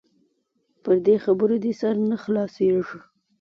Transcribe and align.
پر 0.83 0.95
دې 1.05 1.15
خبرو 1.23 1.55
دې 1.63 1.73
سر 1.79 1.95
نه 2.09 2.17
خلاصيږي. 2.23 2.97